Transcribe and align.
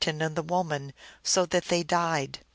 61 0.03 0.17
Marten 0.17 0.25
and 0.25 0.35
the 0.35 0.41
woman, 0.51 0.93
so 1.21 1.45
that 1.45 1.65
they 1.65 1.83
died. 1.83 2.39